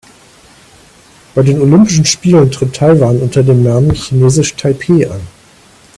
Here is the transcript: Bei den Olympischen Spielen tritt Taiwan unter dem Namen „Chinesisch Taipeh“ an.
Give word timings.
Bei 1.35 1.43
den 1.43 1.61
Olympischen 1.61 2.05
Spielen 2.05 2.49
tritt 2.49 2.75
Taiwan 2.75 3.19
unter 3.19 3.43
dem 3.43 3.61
Namen 3.61 3.93
„Chinesisch 3.93 4.55
Taipeh“ 4.55 5.05
an. 5.05 5.21